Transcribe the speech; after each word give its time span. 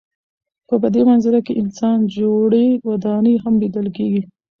په 0.81 0.87
دې 0.93 1.01
منظره 1.09 1.39
کې 1.47 1.53
انسان 1.61 1.97
جوړې 2.17 2.67
ودانۍ 2.87 3.35
هم 3.43 3.53
لیدل 3.63 3.87
کېږي. 3.97 4.21